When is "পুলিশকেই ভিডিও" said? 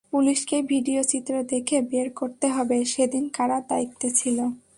0.09-1.01